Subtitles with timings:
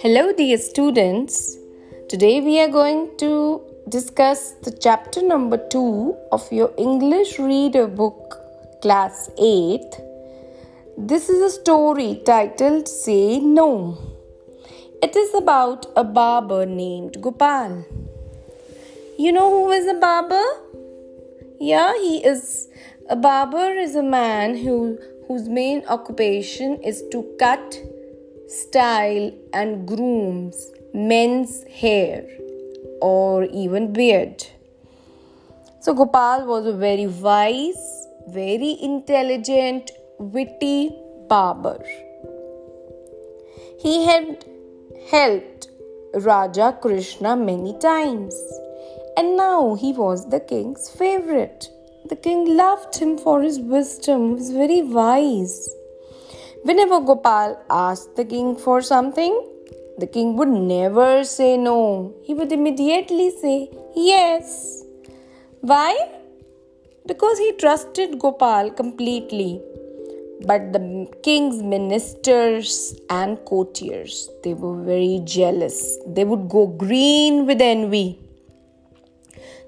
[0.00, 1.58] Hello, dear students.
[2.08, 8.40] Today we are going to discuss the chapter number 2 of your English reader book,
[8.80, 9.82] class 8.
[10.96, 13.98] This is a story titled Say No.
[15.02, 17.84] It is about a barber named Gopal.
[19.18, 20.44] You know who is a barber?
[21.60, 22.68] Yeah, he is
[23.10, 27.78] a barber is a man who whose main occupation is to cut,
[28.48, 32.26] style and grooms men's hair
[33.00, 34.44] or even beard.
[35.80, 40.90] So Gopal was a very wise, very intelligent, witty
[41.28, 41.82] barber.
[43.80, 44.44] He had
[45.10, 45.68] helped
[46.14, 48.34] Raja Krishna many times,
[49.16, 51.68] and now he was the king's favorite.
[52.08, 55.68] The king loved him for his wisdom, he was very wise.
[56.62, 59.34] Whenever Gopal asked the king for something,
[59.98, 62.14] the king would never say no.
[62.22, 64.84] He would immediately say yes.
[65.60, 65.92] Why?
[67.06, 69.60] Because he trusted Gopal completely.
[70.46, 75.98] But the king's ministers and courtiers, they were very jealous.
[76.06, 78.18] They would go green with envy.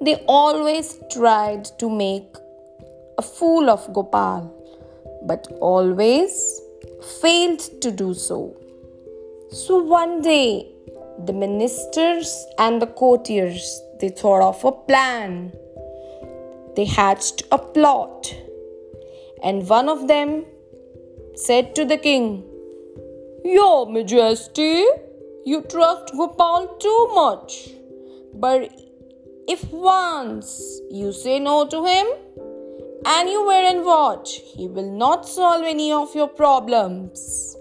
[0.00, 2.36] They always tried to make
[3.18, 4.52] a fool of Gopal,
[5.26, 6.60] but always
[7.20, 8.56] failed to do so.
[9.50, 10.70] So one day,
[11.24, 15.52] the ministers and the courtiers they thought of a plan.
[16.74, 18.34] They hatched a plot,
[19.42, 20.44] and one of them
[21.34, 22.44] said to the king,
[23.44, 24.84] Your Majesty,
[25.46, 27.70] you trust Gopal too much.
[28.34, 28.70] But
[29.48, 32.06] if once you say no to him
[33.04, 37.56] and you and watch, he will not solve any of your problems.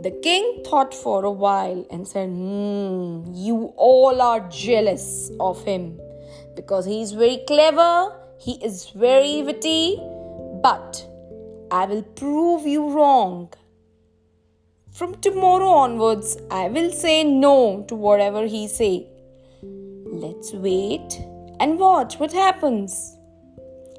[0.00, 5.98] The king thought for a while and said, Hmm, you all are jealous of him
[6.54, 9.96] because he is very clever, he is very witty,
[10.62, 11.06] but
[11.70, 13.52] I will prove you wrong.
[14.92, 19.08] From tomorrow onwards, I will say no to whatever he say.
[20.14, 21.20] Let's wait
[21.58, 23.16] and watch what happens.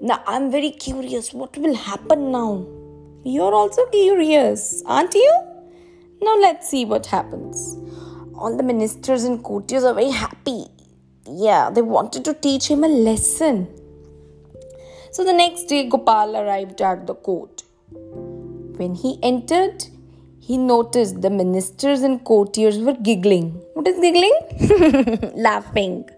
[0.00, 2.66] Now I'm very curious what will happen now.
[3.24, 5.32] You're also curious, aren't you?
[6.22, 7.76] Now let's see what happens.
[8.34, 10.64] All the ministers and courtiers are very happy.
[11.30, 13.68] Yeah, they wanted to teach him a lesson.
[15.12, 17.64] So the next day, Gopal arrived at the court.
[17.90, 19.84] When he entered,
[20.48, 23.50] he noticed the ministers and courtiers were giggling.
[23.74, 25.32] What is giggling?
[25.48, 26.08] Laughing.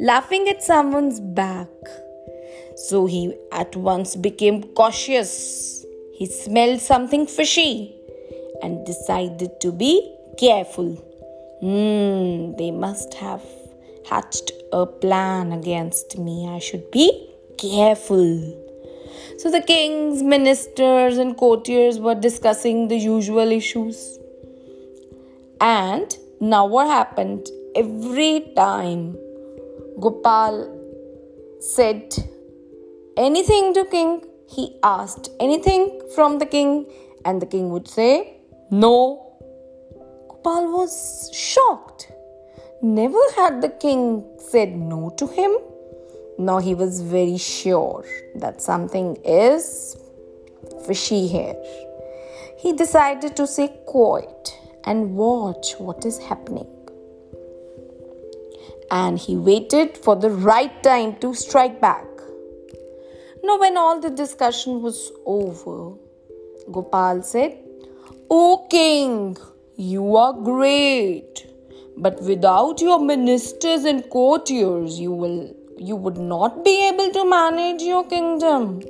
[0.00, 1.68] Laughing at someone's back.
[2.88, 5.86] So he at once became cautious.
[6.18, 7.94] He smelled something fishy
[8.60, 9.94] and decided to be
[10.36, 10.90] careful.
[11.60, 13.44] Hmm, they must have
[14.10, 16.48] hatched a plan against me.
[16.48, 18.65] I should be careful.
[19.38, 24.18] So the king's ministers and courtiers were discussing the usual issues.
[25.60, 27.48] And now what happened?
[27.74, 29.16] Every time
[30.00, 30.72] Gopal
[31.60, 32.14] said
[33.16, 36.86] anything to king, he asked anything from the king,
[37.24, 38.36] and the king would say,
[38.70, 39.22] no.
[40.28, 42.12] Gopal was shocked.
[42.82, 45.52] Never had the king said no to him.
[46.38, 48.04] Now he was very sure
[48.34, 49.96] that something is
[50.86, 51.56] fishy here.
[52.58, 56.66] He decided to stay quiet and watch what is happening.
[58.90, 62.06] And he waited for the right time to strike back.
[63.42, 65.94] Now, when all the discussion was over,
[66.70, 67.58] Gopal said,
[68.30, 69.36] O king,
[69.76, 71.46] you are great,
[71.96, 77.82] but without your ministers and courtiers, you will you would not be able to manage
[77.82, 78.82] your kingdom.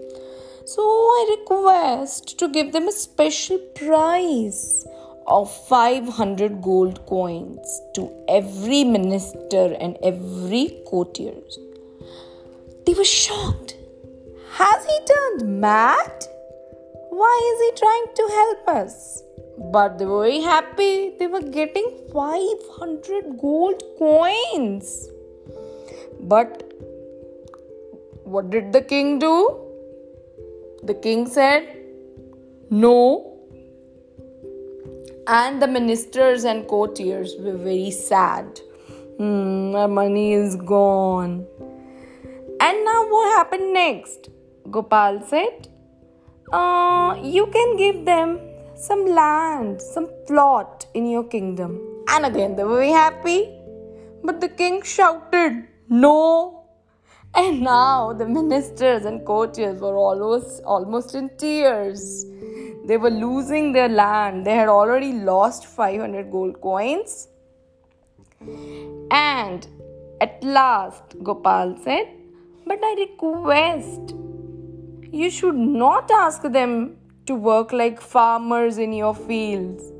[0.64, 4.86] So I request to give them a special prize
[5.26, 11.34] of 500 gold coins to every minister and every courtier.
[12.84, 13.76] They were shocked.
[14.52, 16.24] Has he turned mad?
[17.10, 19.22] Why is he trying to help us?
[19.72, 21.14] But they were very happy.
[21.18, 25.08] They were getting 500 gold coins.
[26.20, 26.65] But
[28.26, 29.34] what did the king do?
[30.82, 31.76] The king said,
[32.70, 33.32] No.
[35.28, 38.60] And the ministers and courtiers were very sad.
[39.18, 41.46] Hmm, our money is gone.
[42.60, 44.28] And now what happened next?
[44.70, 45.68] Gopal said,
[46.52, 48.38] uh, you can give them
[48.76, 51.80] some land, some plot in your kingdom.
[52.08, 53.52] And again, they were very happy.
[54.22, 56.55] But the king shouted, No.
[57.36, 62.24] And now the ministers and courtiers were almost, almost in tears.
[62.86, 64.46] They were losing their land.
[64.46, 67.28] They had already lost 500 gold coins.
[69.10, 69.66] And
[70.20, 72.06] at last, Gopal said,
[72.64, 74.14] But I request
[75.12, 76.96] you should not ask them
[77.26, 79.92] to work like farmers in your fields.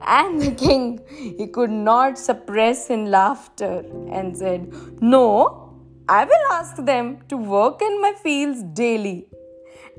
[0.00, 1.00] And the king,
[1.38, 5.61] he could not suppress in laughter and said, No,
[6.08, 9.28] I will ask them to work in my fields daily.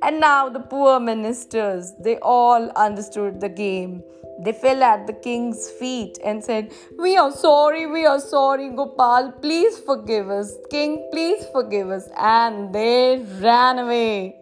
[0.02, 4.04] And now the poor ministers, they all understood the game.
[4.44, 9.32] They fell at the king's feet and said, We are sorry, we are sorry, Gopal,
[9.42, 10.54] please forgive us.
[10.70, 12.10] King, please forgive us.
[12.18, 14.36] And they ran away.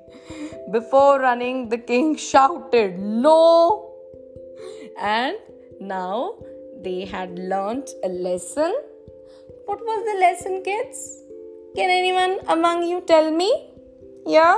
[0.72, 3.94] Before running, the king shouted, No!
[5.00, 5.38] And
[5.80, 6.40] now
[6.84, 8.74] they had learnt a lesson.
[9.66, 11.22] What was the lesson, kids?
[11.74, 13.50] Can anyone among you tell me?
[14.28, 14.58] Yeah?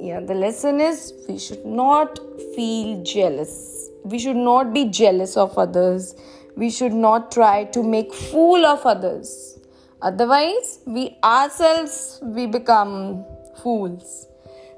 [0.00, 2.18] Yeah, the lesson is we should not
[2.56, 3.90] feel jealous.
[4.04, 6.14] We should not be jealous of others.
[6.56, 9.58] We should not try to make fool of others.
[10.00, 13.26] Otherwise, we ourselves we become
[13.62, 14.28] fools.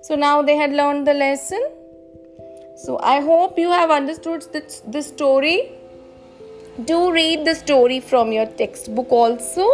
[0.02, 1.62] So now they had learned the lesson.
[2.84, 5.70] So I hope you have understood this, this story.
[6.86, 9.70] Do read the story from your textbook also.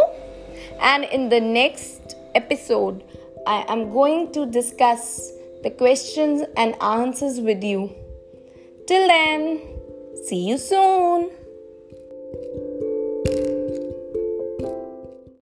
[0.79, 3.03] And in the next episode,
[3.45, 5.31] I am going to discuss
[5.63, 7.93] the questions and answers with you.
[8.87, 9.61] Till then,
[10.25, 11.31] see you soon.